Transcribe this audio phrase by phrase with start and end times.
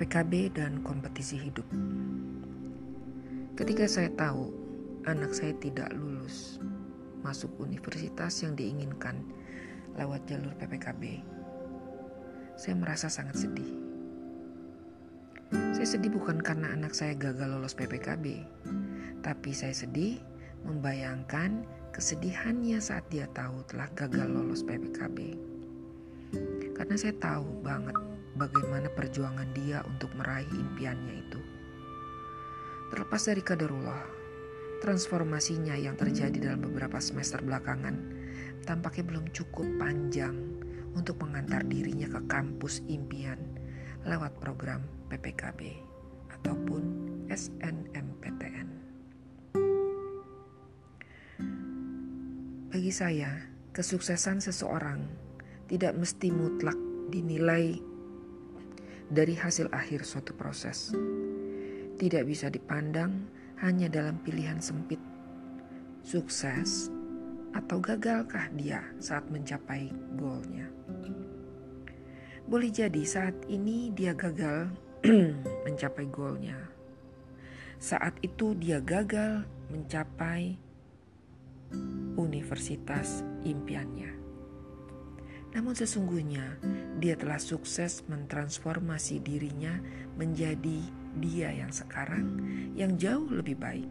[0.00, 1.68] PPKB dan kompetisi hidup.
[3.52, 4.48] Ketika saya tahu
[5.04, 6.56] anak saya tidak lulus
[7.20, 9.20] masuk universitas yang diinginkan
[10.00, 11.20] lewat jalur PPKB,
[12.56, 13.68] saya merasa sangat sedih.
[15.76, 18.40] Saya sedih bukan karena anak saya gagal lolos PPKB,
[19.20, 20.16] tapi saya sedih
[20.64, 21.60] membayangkan
[21.92, 25.36] kesedihannya saat dia tahu telah gagal lolos PPKB.
[26.72, 28.09] Karena saya tahu banget
[28.40, 31.40] bagaimana perjuangan dia untuk meraih impiannya itu.
[32.88, 34.02] Terlepas dari kadarullah,
[34.80, 37.94] transformasinya yang terjadi dalam beberapa semester belakangan
[38.64, 40.34] tampaknya belum cukup panjang
[40.96, 43.38] untuk mengantar dirinya ke kampus impian
[44.08, 44.80] lewat program
[45.12, 45.76] PPKB
[46.40, 46.82] ataupun
[47.28, 48.68] SNMPTN.
[52.70, 53.44] Bagi saya,
[53.76, 55.04] kesuksesan seseorang
[55.68, 56.78] tidak mesti mutlak
[57.10, 57.89] dinilai
[59.10, 60.94] dari hasil akhir suatu proses.
[61.98, 63.26] Tidak bisa dipandang
[63.60, 65.02] hanya dalam pilihan sempit,
[66.00, 66.88] sukses
[67.50, 70.70] atau gagalkah dia saat mencapai goalnya.
[72.46, 74.70] Boleh jadi saat ini dia gagal
[75.66, 76.56] mencapai goalnya.
[77.82, 80.58] Saat itu dia gagal mencapai
[82.18, 84.19] universitas impiannya.
[85.50, 86.62] Namun sesungguhnya
[87.02, 89.82] dia telah sukses mentransformasi dirinya
[90.14, 90.78] menjadi
[91.18, 92.38] dia yang sekarang
[92.78, 93.90] yang jauh lebih baik.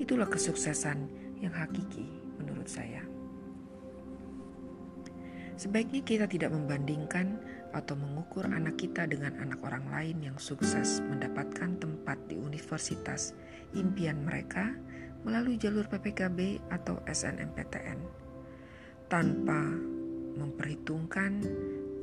[0.00, 1.08] Itulah kesuksesan
[1.44, 2.08] yang hakiki
[2.40, 3.04] menurut saya.
[5.56, 7.40] Sebaiknya kita tidak membandingkan
[7.72, 13.32] atau mengukur anak kita dengan anak orang lain yang sukses mendapatkan tempat di universitas
[13.72, 14.76] impian mereka
[15.24, 17.98] melalui jalur PPKB atau SNMPTN
[19.08, 19.60] tanpa
[20.36, 21.40] memperhitungkan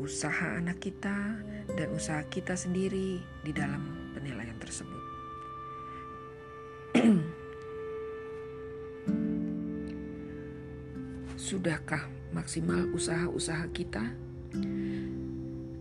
[0.02, 1.38] usaha anak kita
[1.78, 5.04] dan usaha kita sendiri di dalam penilaian tersebut.
[11.40, 14.04] Sudahkah maksimal usaha-usaha kita?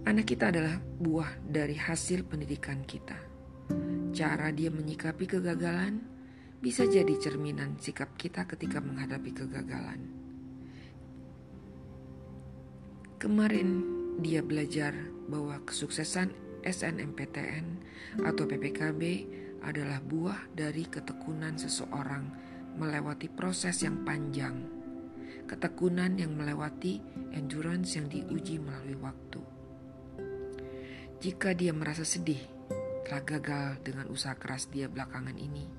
[0.03, 3.17] Anak kita adalah buah dari hasil pendidikan kita.
[4.13, 6.13] Cara dia menyikapi kegagalan
[6.63, 10.22] bisa jadi cerminan sikap kita ketika menghadapi kegagalan.
[13.23, 13.87] Kemarin
[14.19, 14.91] dia belajar
[15.31, 16.35] bahwa kesuksesan
[16.67, 17.79] SNMPTN
[18.27, 19.03] atau PPKB
[19.63, 22.27] adalah buah dari ketekunan seseorang
[22.75, 24.67] melewati proses yang panjang.
[25.47, 26.99] Ketekunan yang melewati
[27.31, 29.43] endurance yang diuji melalui waktu.
[31.23, 32.43] Jika dia merasa sedih
[33.07, 35.71] telah gagal dengan usaha keras dia belakangan ini,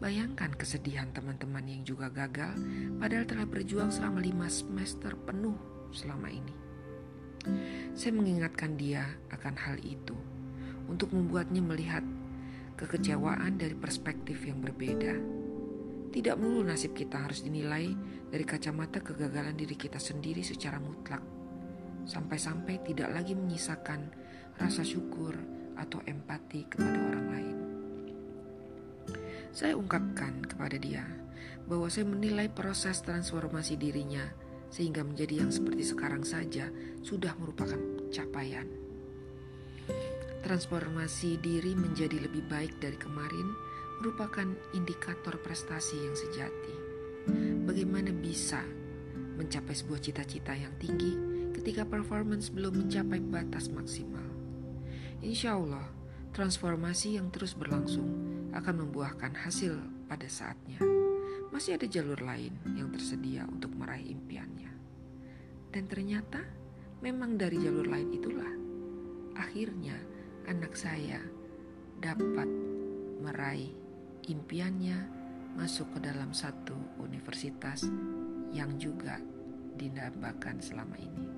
[0.00, 2.56] bayangkan kesedihan teman-teman yang juga gagal
[2.96, 5.60] padahal telah berjuang selama lima semester penuh
[5.92, 6.69] selama ini.
[7.96, 10.16] Saya mengingatkan dia akan hal itu
[10.90, 12.04] untuk membuatnya melihat
[12.76, 15.14] kekecewaan dari perspektif yang berbeda.
[16.10, 17.94] Tidak melulu nasib kita harus dinilai
[18.28, 21.22] dari kacamata kegagalan diri kita sendiri secara mutlak,
[22.08, 24.10] sampai-sampai tidak lagi menyisakan
[24.58, 25.38] rasa syukur
[25.78, 27.56] atau empati kepada orang lain.
[29.54, 31.06] Saya ungkapkan kepada dia
[31.70, 36.70] bahwa saya menilai proses transformasi dirinya sehingga menjadi yang seperti sekarang saja
[37.02, 37.78] sudah merupakan
[38.14, 38.64] capaian.
[40.40, 43.52] Transformasi diri menjadi lebih baik dari kemarin
[44.00, 46.74] merupakan indikator prestasi yang sejati.
[47.68, 48.64] Bagaimana bisa
[49.36, 51.12] mencapai sebuah cita-cita yang tinggi
[51.60, 54.24] ketika performance belum mencapai batas maksimal?
[55.20, 55.84] Insya Allah,
[56.32, 58.08] transformasi yang terus berlangsung
[58.56, 59.76] akan membuahkan hasil
[60.08, 60.99] pada saatnya
[61.60, 64.72] masih ada jalur lain yang tersedia untuk meraih impiannya.
[65.68, 66.40] Dan ternyata
[67.04, 68.48] memang dari jalur lain itulah
[69.36, 69.92] akhirnya
[70.48, 71.20] anak saya
[72.00, 72.48] dapat
[73.20, 73.76] meraih
[74.24, 75.04] impiannya
[75.52, 77.84] masuk ke dalam satu universitas
[78.56, 79.20] yang juga
[79.76, 81.28] didambakan selama ini.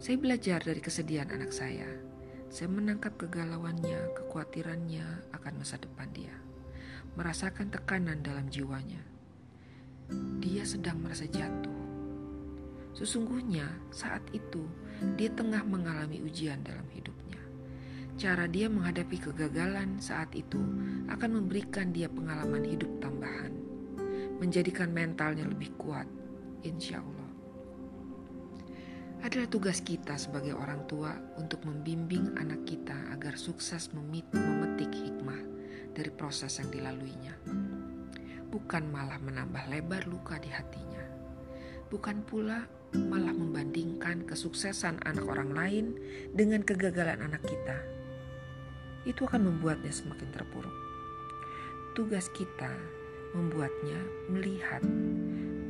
[0.00, 1.92] Saya belajar dari kesedihan anak saya.
[2.48, 6.32] Saya menangkap kegalauannya, kekhawatirannya akan masa depan dia
[7.12, 9.00] merasakan tekanan dalam jiwanya.
[10.40, 11.80] Dia sedang merasa jatuh.
[12.96, 14.64] Sesungguhnya saat itu
[15.16, 17.40] dia tengah mengalami ujian dalam hidupnya.
[18.16, 20.60] Cara dia menghadapi kegagalan saat itu
[21.08, 23.52] akan memberikan dia pengalaman hidup tambahan,
[24.40, 26.04] menjadikan mentalnya lebih kuat,
[26.64, 27.30] insya Allah.
[29.22, 35.51] Adalah tugas kita sebagai orang tua untuk membimbing anak kita agar sukses memetik hikmah
[35.92, 37.36] dari proses yang dilaluinya.
[38.48, 41.04] Bukan malah menambah lebar luka di hatinya.
[41.88, 42.64] Bukan pula
[42.96, 45.86] malah membandingkan kesuksesan anak orang lain
[46.36, 47.78] dengan kegagalan anak kita,
[49.08, 50.76] itu akan membuatnya semakin terpuruk.
[51.96, 52.72] Tugas kita
[53.32, 54.84] membuatnya melihat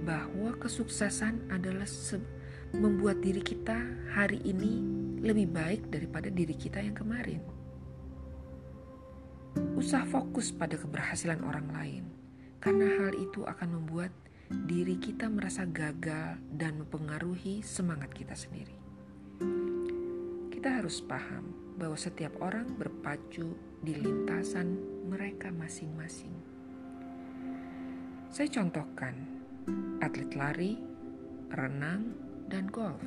[0.03, 1.87] bahwa kesuksesan adalah
[2.75, 3.79] membuat diri kita
[4.11, 4.83] hari ini
[5.23, 7.62] lebih baik daripada diri kita yang kemarin.
[9.77, 12.05] Usah fokus pada keberhasilan orang lain,
[12.63, 14.15] karena hal itu akan membuat
[14.69, 18.77] diri kita merasa gagal dan mempengaruhi semangat kita sendiri.
[20.53, 24.79] Kita harus paham bahwa setiap orang berpacu di lintasan
[25.11, 26.31] mereka masing-masing.
[28.31, 29.15] Saya contohkan
[29.99, 30.79] atlet lari,
[31.51, 32.15] renang,
[32.47, 33.03] dan golf.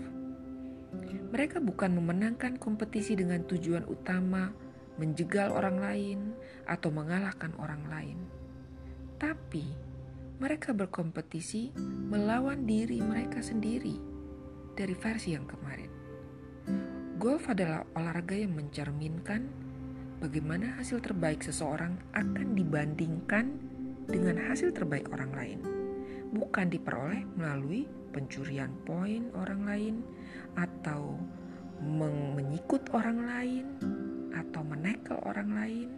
[1.32, 4.52] Mereka bukan memenangkan kompetisi dengan tujuan utama
[4.96, 6.20] menjegal orang lain
[6.66, 8.18] atau mengalahkan orang lain,
[9.20, 9.66] tapi
[10.40, 11.72] mereka berkompetisi
[12.12, 13.96] melawan diri mereka sendiri
[14.76, 15.92] dari versi yang kemarin.
[17.16, 19.48] Golf adalah olahraga yang mencerminkan
[20.20, 23.56] bagaimana hasil terbaik seseorang akan dibandingkan
[24.12, 25.60] dengan hasil terbaik orang lain,
[26.36, 29.96] bukan diperoleh melalui pencurian poin orang lain
[30.60, 31.16] atau
[31.84, 33.66] menyikut orang lain
[34.36, 35.90] atau menekel orang lain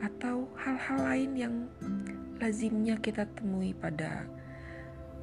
[0.00, 1.54] atau hal-hal lain yang
[2.40, 4.28] lazimnya kita temui pada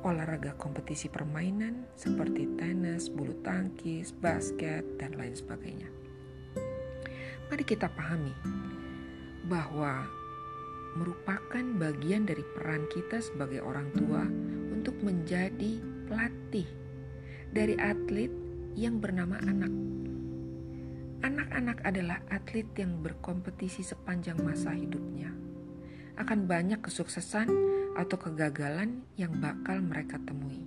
[0.01, 5.89] olahraga kompetisi permainan seperti tenis, bulu tangkis, basket, dan lain sebagainya.
[7.53, 8.33] Mari kita pahami
[9.45, 10.07] bahwa
[10.97, 14.25] merupakan bagian dari peran kita sebagai orang tua
[14.73, 15.79] untuk menjadi
[16.09, 16.67] pelatih
[17.53, 18.31] dari atlet
[18.73, 19.71] yang bernama anak.
[21.21, 25.29] Anak-anak adalah atlet yang berkompetisi sepanjang masa hidupnya
[26.17, 27.45] akan banyak kesuksesan
[27.93, 30.65] atau kegagalan yang bakal mereka temui.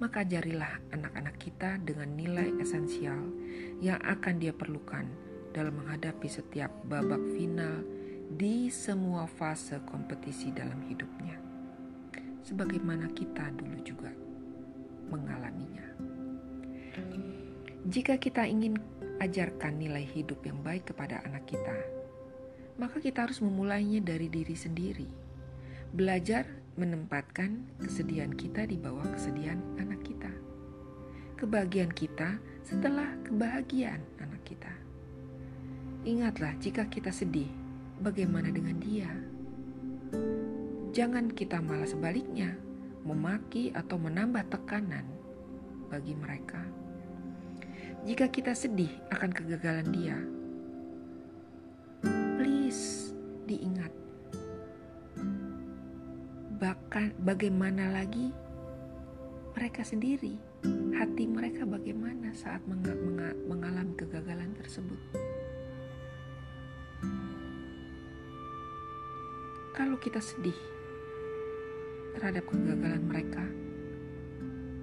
[0.00, 3.28] Maka ajarilah anak-anak kita dengan nilai esensial
[3.80, 5.04] yang akan dia perlukan
[5.52, 7.80] dalam menghadapi setiap babak final
[8.32, 11.36] di semua fase kompetisi dalam hidupnya.
[12.40, 14.12] Sebagaimana kita dulu juga
[15.12, 15.86] mengalaminya.
[17.86, 18.74] Jika kita ingin
[19.22, 21.78] ajarkan nilai hidup yang baik kepada anak kita,
[22.82, 25.06] maka kita harus memulainya dari diri sendiri.
[25.94, 30.34] Belajar menempatkan kesedihan kita di bawah kesedihan anak kita.
[31.38, 34.74] Kebahagiaan kita setelah kebahagiaan anak kita.
[36.02, 37.54] Ingatlah, jika kita sedih,
[38.02, 39.14] bagaimana dengan dia?
[40.90, 42.50] Jangan kita malah sebaliknya
[43.06, 45.06] memaki atau menambah tekanan
[45.86, 46.85] bagi mereka.
[48.04, 50.18] Jika kita sedih akan kegagalan dia,
[53.46, 53.94] diingat.
[56.58, 58.34] Bahkan bagaimana lagi
[59.54, 60.36] mereka sendiri,
[60.98, 65.00] hati mereka bagaimana saat mengalami kegagalan tersebut.
[69.76, 70.56] Kalau kita sedih
[72.16, 73.44] terhadap kegagalan mereka,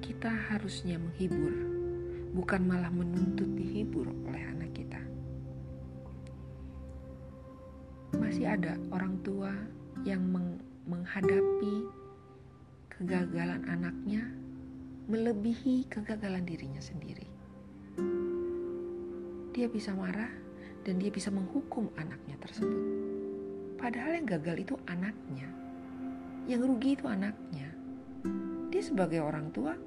[0.01, 1.72] kita harusnya menghibur,
[2.33, 5.01] bukan malah menuntut dihibur oleh anak kita.
[8.13, 9.50] masih ada orang tua
[10.05, 11.86] yang meng menghadapi
[12.91, 14.29] kegagalan anaknya
[15.07, 17.29] melebihi kegagalan dirinya sendiri.
[19.53, 20.34] Dia bisa marah
[20.84, 22.84] dan dia bisa menghukum anaknya tersebut.
[23.79, 25.48] Padahal yang gagal itu anaknya.
[26.50, 27.69] Yang rugi itu anaknya.
[28.74, 29.77] Dia sebagai orang tua,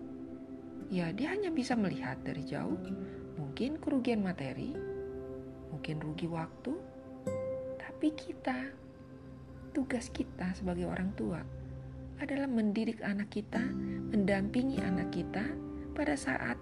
[0.90, 2.78] ya dia hanya bisa melihat dari jauh.
[3.37, 4.73] Mungkin kerugian materi,
[5.73, 6.73] mungkin rugi waktu,
[7.76, 8.73] tapi kita,
[9.76, 11.40] tugas kita sebagai orang tua
[12.16, 13.61] adalah mendidik anak kita,
[14.12, 15.45] mendampingi anak kita
[15.93, 16.57] pada saat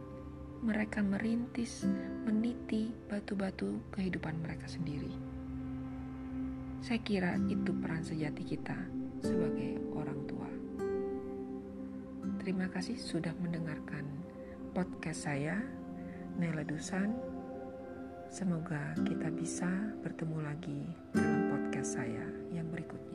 [0.64, 1.84] mereka merintis,
[2.24, 5.12] meniti batu-batu kehidupan mereka sendiri.
[6.80, 8.76] Saya kira itu peran sejati kita
[9.20, 10.43] sebagai orang tua.
[12.44, 14.04] Terima kasih sudah mendengarkan
[14.76, 15.64] podcast saya,
[16.36, 17.34] Nela Dusan
[18.34, 19.70] Semoga kita bisa
[20.02, 23.13] bertemu lagi dalam podcast saya yang berikutnya.